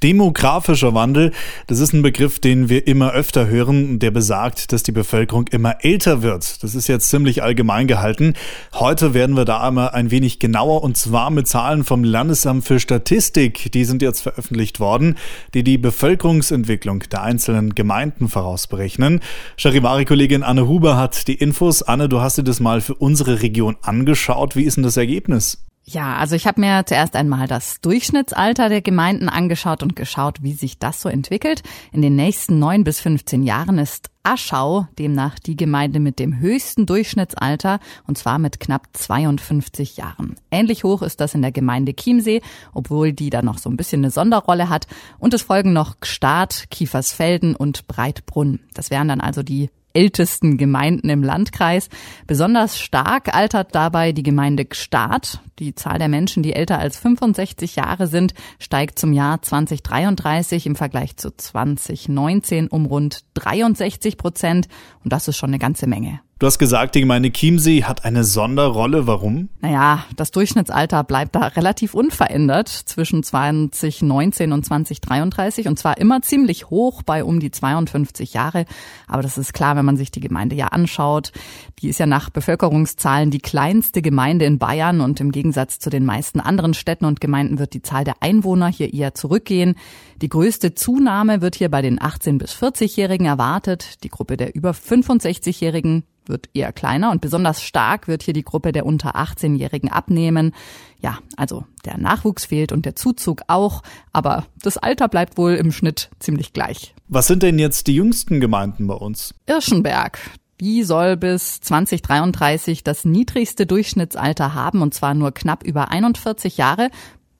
Demografischer 0.00 0.94
Wandel, 0.94 1.32
das 1.66 1.80
ist 1.80 1.92
ein 1.92 2.02
Begriff, 2.02 2.38
den 2.38 2.68
wir 2.68 2.86
immer 2.86 3.10
öfter 3.10 3.48
hören, 3.48 3.98
der 3.98 4.12
besagt, 4.12 4.70
dass 4.72 4.84
die 4.84 4.92
Bevölkerung 4.92 5.48
immer 5.48 5.84
älter 5.84 6.22
wird. 6.22 6.62
Das 6.62 6.76
ist 6.76 6.86
jetzt 6.86 7.10
ziemlich 7.10 7.42
allgemein 7.42 7.88
gehalten. 7.88 8.34
Heute 8.74 9.12
werden 9.12 9.36
wir 9.36 9.44
da 9.44 9.60
einmal 9.60 9.88
ein 9.88 10.12
wenig 10.12 10.38
genauer 10.38 10.84
und 10.84 10.96
zwar 10.96 11.30
mit 11.30 11.48
Zahlen 11.48 11.82
vom 11.82 12.04
Landesamt 12.04 12.64
für 12.64 12.78
Statistik. 12.78 13.72
Die 13.72 13.84
sind 13.84 14.00
jetzt 14.00 14.20
veröffentlicht 14.20 14.78
worden, 14.78 15.16
die 15.52 15.64
die 15.64 15.78
Bevölkerungsentwicklung 15.78 17.00
der 17.10 17.24
einzelnen 17.24 17.74
Gemeinden 17.74 18.28
vorausberechnen. 18.28 19.18
Charivari-Kollegin 19.56 20.44
Anne 20.44 20.68
Huber 20.68 20.96
hat 20.96 21.26
die 21.26 21.34
Infos. 21.34 21.82
Anne, 21.82 22.08
du 22.08 22.20
hast 22.20 22.38
dir 22.38 22.44
das 22.44 22.60
mal 22.60 22.80
für 22.80 22.94
unsere 22.94 23.42
Region 23.42 23.76
angeschaut. 23.82 24.54
Wie 24.54 24.62
ist 24.62 24.76
denn 24.76 24.84
das 24.84 24.96
Ergebnis? 24.96 25.67
Ja, 25.90 26.16
also 26.16 26.36
ich 26.36 26.46
habe 26.46 26.60
mir 26.60 26.84
zuerst 26.84 27.16
einmal 27.16 27.48
das 27.48 27.80
Durchschnittsalter 27.80 28.68
der 28.68 28.82
Gemeinden 28.82 29.30
angeschaut 29.30 29.82
und 29.82 29.96
geschaut, 29.96 30.42
wie 30.42 30.52
sich 30.52 30.78
das 30.78 31.00
so 31.00 31.08
entwickelt. 31.08 31.62
In 31.92 32.02
den 32.02 32.14
nächsten 32.14 32.58
neun 32.58 32.84
bis 32.84 33.00
15 33.00 33.42
Jahren 33.42 33.78
ist 33.78 34.10
Aschau 34.22 34.86
demnach 34.98 35.38
die 35.38 35.56
Gemeinde 35.56 35.98
mit 35.98 36.18
dem 36.18 36.38
höchsten 36.38 36.84
Durchschnittsalter 36.84 37.80
und 38.06 38.18
zwar 38.18 38.38
mit 38.38 38.60
knapp 38.60 38.88
52 38.92 39.96
Jahren. 39.96 40.36
Ähnlich 40.50 40.84
hoch 40.84 41.00
ist 41.00 41.22
das 41.22 41.34
in 41.34 41.40
der 41.40 41.52
Gemeinde 41.52 41.94
Chiemsee, 41.94 42.42
obwohl 42.74 43.14
die 43.14 43.30
da 43.30 43.40
noch 43.40 43.56
so 43.56 43.70
ein 43.70 43.78
bisschen 43.78 44.02
eine 44.02 44.10
Sonderrolle 44.10 44.68
hat. 44.68 44.88
Und 45.18 45.32
es 45.32 45.40
folgen 45.40 45.72
noch 45.72 46.00
Gstaad, 46.00 46.66
Kiefersfelden 46.70 47.56
und 47.56 47.88
Breitbrunn. 47.88 48.60
Das 48.74 48.90
wären 48.90 49.08
dann 49.08 49.22
also 49.22 49.42
die 49.42 49.70
ältesten 49.98 50.58
Gemeinden 50.58 51.08
im 51.08 51.24
Landkreis. 51.24 51.88
Besonders 52.28 52.78
stark 52.78 53.34
altert 53.34 53.74
dabei 53.74 54.12
die 54.12 54.22
Gemeinde 54.22 54.64
Gstaad. 54.64 55.40
Die 55.58 55.74
Zahl 55.74 55.98
der 55.98 56.06
Menschen, 56.08 56.44
die 56.44 56.52
älter 56.52 56.78
als 56.78 56.98
65 56.98 57.74
Jahre 57.74 58.06
sind, 58.06 58.32
steigt 58.60 59.00
zum 59.00 59.12
Jahr 59.12 59.42
2033 59.42 60.66
im 60.66 60.76
Vergleich 60.76 61.16
zu 61.16 61.36
2019 61.36 62.68
um 62.68 62.86
rund 62.86 63.24
63 63.38 64.16
Prozent. 64.16 64.68
Und 65.04 65.12
das 65.12 65.28
ist 65.28 65.36
schon 65.36 65.50
eine 65.50 65.58
ganze 65.58 65.86
Menge. 65.86 66.20
Du 66.40 66.46
hast 66.46 66.60
gesagt, 66.60 66.94
die 66.94 67.00
Gemeinde 67.00 67.32
Chiemsee 67.32 67.82
hat 67.82 68.04
eine 68.04 68.22
Sonderrolle. 68.22 69.08
Warum? 69.08 69.48
Naja, 69.60 70.04
das 70.14 70.30
Durchschnittsalter 70.30 71.02
bleibt 71.02 71.34
da 71.34 71.48
relativ 71.48 71.94
unverändert 71.94 72.68
zwischen 72.68 73.24
2019 73.24 74.52
und 74.52 74.64
2033 74.64 75.66
und 75.66 75.80
zwar 75.80 75.98
immer 75.98 76.22
ziemlich 76.22 76.70
hoch 76.70 77.02
bei 77.02 77.24
um 77.24 77.40
die 77.40 77.50
52 77.50 78.34
Jahre. 78.34 78.66
Aber 79.08 79.22
das 79.22 79.36
ist 79.36 79.52
klar, 79.52 79.74
wenn 79.74 79.84
man 79.84 79.96
sich 79.96 80.12
die 80.12 80.20
Gemeinde 80.20 80.54
ja 80.54 80.68
anschaut. 80.68 81.32
Die 81.80 81.88
ist 81.88 81.98
ja 81.98 82.06
nach 82.06 82.30
Bevölkerungszahlen 82.30 83.32
die 83.32 83.40
kleinste 83.40 84.00
Gemeinde 84.00 84.44
in 84.44 84.60
Bayern 84.60 85.00
und 85.00 85.18
im 85.20 85.32
Gegensatz 85.32 85.80
zu 85.80 85.90
den 85.90 86.04
meisten 86.04 86.38
anderen 86.38 86.72
Städten 86.72 87.04
und 87.04 87.20
Gemeinden 87.20 87.58
wird 87.58 87.74
die 87.74 87.82
Zahl 87.82 88.04
der 88.04 88.22
Einwohner 88.22 88.68
hier 88.68 88.94
eher 88.94 89.12
zurückgehen. 89.12 89.74
Die 90.22 90.28
größte 90.28 90.74
Zunahme 90.74 91.40
wird 91.40 91.56
hier 91.56 91.68
bei 91.68 91.82
den 91.82 92.00
18 92.00 92.38
bis 92.38 92.52
40-Jährigen 92.52 93.27
erwartet. 93.28 94.02
Die 94.02 94.08
Gruppe 94.08 94.36
der 94.36 94.56
über 94.56 94.72
65-Jährigen 94.72 96.02
wird 96.26 96.48
eher 96.52 96.72
kleiner 96.72 97.10
und 97.10 97.20
besonders 97.20 97.62
stark 97.62 98.08
wird 98.08 98.22
hier 98.22 98.34
die 98.34 98.44
Gruppe 98.44 98.72
der 98.72 98.86
unter 98.86 99.16
18-Jährigen 99.16 99.90
abnehmen. 99.90 100.52
Ja, 101.00 101.18
also 101.36 101.64
der 101.84 101.98
Nachwuchs 101.98 102.44
fehlt 102.44 102.72
und 102.72 102.84
der 102.84 102.96
Zuzug 102.96 103.42
auch, 103.46 103.82
aber 104.12 104.46
das 104.62 104.76
Alter 104.76 105.08
bleibt 105.08 105.38
wohl 105.38 105.54
im 105.54 105.72
Schnitt 105.72 106.10
ziemlich 106.18 106.52
gleich. 106.52 106.94
Was 107.08 107.26
sind 107.26 107.42
denn 107.42 107.58
jetzt 107.58 107.86
die 107.86 107.94
jüngsten 107.94 108.40
Gemeinden 108.40 108.86
bei 108.86 108.94
uns? 108.94 109.34
Irschenberg. 109.46 110.18
Die 110.60 110.82
soll 110.82 111.16
bis 111.16 111.60
2033 111.60 112.82
das 112.82 113.04
niedrigste 113.04 113.64
Durchschnittsalter 113.64 114.54
haben, 114.54 114.82
und 114.82 114.92
zwar 114.92 115.14
nur 115.14 115.30
knapp 115.30 115.62
über 115.62 115.90
41 115.90 116.56
Jahre. 116.56 116.90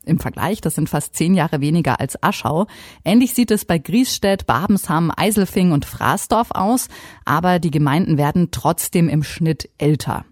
Im 0.08 0.18
Vergleich, 0.18 0.60
das 0.60 0.74
sind 0.74 0.88
fast 0.88 1.14
zehn 1.14 1.34
Jahre 1.34 1.60
weniger 1.60 2.00
als 2.00 2.22
Aschau. 2.22 2.66
Ähnlich 3.04 3.34
sieht 3.34 3.50
es 3.50 3.64
bei 3.64 3.78
Griesstedt, 3.78 4.46
Babensham, 4.46 5.12
Eiselfing 5.16 5.72
und 5.72 5.84
Fraßdorf 5.84 6.50
aus, 6.52 6.88
aber 7.24 7.58
die 7.58 7.70
Gemeinden 7.70 8.18
werden 8.18 8.48
trotzdem 8.50 9.08
im 9.08 9.22
Schnitt 9.22 9.68
älter. 9.78 10.24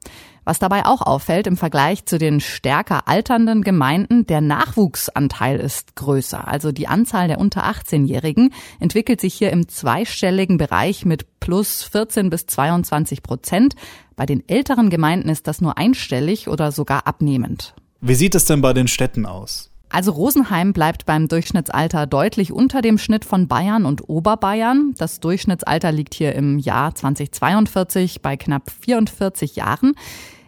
Was 0.47 0.61
dabei 0.61 0.87
auch 0.87 1.03
auffällt 1.03 1.49
im 1.49 1.57
Vergleich 1.57 2.07
zu 2.07 2.19
den 2.19 2.39
stärker 2.39 3.09
alternden 3.09 3.63
Gemeinden, 3.63 4.29
der 4.29 4.41
Nachwuchsanteil 4.41 5.59
ist 5.59 5.97
größer. 5.97 6.47
Also 6.47 6.71
die 6.71 6.87
Anzahl 6.87 7.27
der 7.27 7.41
unter 7.41 7.65
18-Jährigen 7.65 8.55
entwickelt 8.79 9.21
sich 9.21 9.35
hier 9.35 9.51
im 9.51 9.69
zweistelligen 9.69 10.57
Bereich 10.57 11.05
mit 11.05 11.41
plus 11.41 11.83
14 11.83 12.31
bis 12.31 12.47
22 12.47 13.25
Prozent. 13.25 13.75
Bei 14.15 14.25
den 14.25 14.49
älteren 14.49 14.89
Gemeinden 14.89 15.31
ist 15.31 15.49
das 15.49 15.61
nur 15.61 15.79
einstellig 15.79 16.47
oder 16.47 16.71
sogar 16.71 17.09
abnehmend. 17.09 17.75
Wie 18.01 18.15
sieht 18.15 18.35
es 18.35 18.45
denn 18.45 18.61
bei 18.61 18.73
den 18.73 18.89
Städten 18.89 19.27
aus? 19.27 19.71
Also 19.89 20.13
Rosenheim 20.13 20.73
bleibt 20.73 21.07
beim 21.07 21.29
Durchschnittsalter 21.29 22.07
deutlich 22.07 22.53
unter 22.53 22.83
dem 22.83 22.99
Schnitt 22.99 23.25
von 23.25 23.49
Bayern 23.49 23.87
und 23.87 24.09
Oberbayern. 24.09 24.95
Das 24.99 25.21
Durchschnittsalter 25.21 25.93
liegt 25.93 26.15
hier 26.15 26.35
im 26.35 26.59
Jahr 26.59 26.95
2042 26.95 28.21
bei 28.21 28.37
knapp 28.37 28.71
44 28.71 29.57
Jahren. 29.57 29.95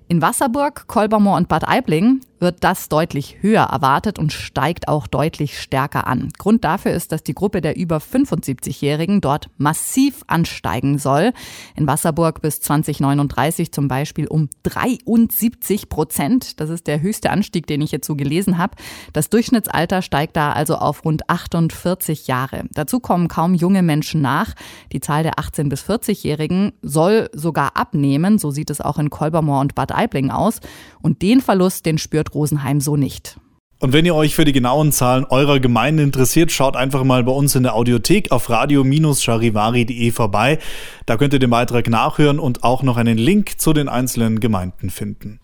In 0.09 0.21
Wasserburg, 0.21 0.87
Kolbermoor 0.87 1.37
und 1.37 1.49
Bad 1.49 1.69
Aibling 1.69 2.21
wird 2.41 2.65
das 2.65 2.89
deutlich 2.89 3.39
höher 3.41 3.65
erwartet 3.65 4.19
und 4.19 4.33
steigt 4.33 4.89
auch 4.89 5.07
deutlich 5.07 5.61
stärker 5.61 6.07
an. 6.07 6.31
Grund 6.39 6.65
dafür 6.65 6.93
ist, 6.93 7.13
dass 7.13 7.23
die 7.23 7.35
Gruppe 7.35 7.61
der 7.61 7.77
über 7.77 7.99
75-Jährigen 7.99 9.21
dort 9.21 9.51
massiv 9.57 10.23
ansteigen 10.27 10.99
soll. 10.99 11.33
In 11.75 11.87
Wasserburg 11.87 12.41
bis 12.43 12.61
2039 12.61 13.73
zum 13.73 13.89
Beispiel 13.89 14.27
um 14.27 14.49
73 14.63 15.89
Prozent. 15.89 16.61
Das 16.61 16.71
ist 16.71 16.87
der 16.87 17.01
höchste 17.01 17.31
Anstieg, 17.31 17.67
den 17.67 17.81
ich 17.81 17.93
jetzt 17.93 18.07
so 18.07 18.17
gelesen 18.17 18.59
habe. 18.59 18.77
Das 19.13 19.31
Durchschnittsalter 19.31 20.03
steigt 20.03 20.37
da 20.37 20.53
also 20.53 20.77
auf 20.77 21.05
rund 21.05 21.29
48 21.29 22.27
Jahre. 22.27 22.65
Dazu 22.73 23.01
kommen 23.01 23.29
kaum 23.29 23.55
junge 23.55 23.83
Menschen 23.83 24.21
nach. 24.21 24.55
Die 24.93 25.01
Zahl 25.01 25.23
der 25.23 25.35
18- 25.35 25.69
bis 25.69 25.83
40-Jährigen 25.83 26.73
soll 26.83 27.31
sogar 27.33 27.77
abnehmen. 27.77 28.39
So 28.39 28.51
sieht 28.51 28.71
es 28.71 28.81
auch 28.81 28.99
in 28.99 29.11
Kolbermoor 29.11 29.61
und 29.61 29.75
Bad 29.75 29.93
Aibling 29.93 30.31
aus. 30.31 30.61
Und 31.01 31.23
den 31.23 31.41
Verlust, 31.41 31.87
den 31.87 31.99
spürt 31.99 32.28
Rosenheim 32.35 32.81
so 32.81 32.97
nicht. 32.97 33.39
Und 33.81 33.93
wenn 33.93 34.05
ihr 34.05 34.15
euch 34.17 34.35
für 34.35 34.45
die 34.45 34.53
genauen 34.53 34.91
Zahlen 34.91 35.25
eurer 35.25 35.61
Gemeinde 35.61 36.03
interessiert, 36.03 36.51
schaut 36.51 36.77
einfach 36.77 37.05
mal 37.05 37.23
bei 37.23 37.31
uns 37.31 37.55
in 37.55 37.63
der 37.63 37.75
Audiothek 37.75 38.33
auf 38.33 38.51
radio-charivari.de 38.51 40.11
vorbei. 40.11 40.59
Da 41.07 41.17
könnt 41.17 41.33
ihr 41.33 41.39
den 41.39 41.51
Beitrag 41.51 41.89
nachhören 41.89 42.41
und 42.41 42.65
auch 42.65 42.83
noch 42.83 42.97
einen 42.97 43.19
Link 43.19 43.61
zu 43.61 43.73
den 43.73 43.89
einzelnen 43.89 44.41
Gemeinden 44.41 44.91
finden. 44.91 45.39